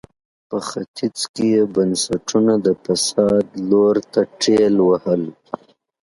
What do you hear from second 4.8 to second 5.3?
وهل.